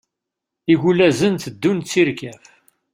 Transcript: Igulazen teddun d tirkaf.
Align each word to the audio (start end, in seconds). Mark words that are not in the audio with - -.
Igulazen 0.73 1.35
teddun 1.43 1.77
d 1.79 1.85
tirkaf. 1.89 2.43